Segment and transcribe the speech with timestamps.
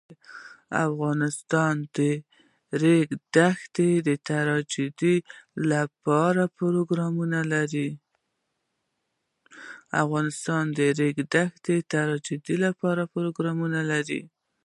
[0.87, 1.99] افغانستان د د
[2.83, 5.01] ریګ دښتې د ترویج
[5.71, 6.43] لپاره
[13.15, 14.21] پروګرامونه لري.